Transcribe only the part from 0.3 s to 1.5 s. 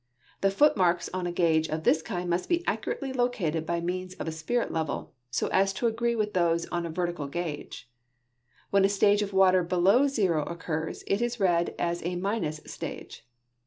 The foot marks on a